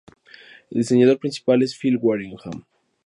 El 0.71 0.79
diseñador 0.79 1.19
principal 1.19 1.61
es 1.61 1.77
Phil 1.77 1.95
Wareham. 2.01 2.65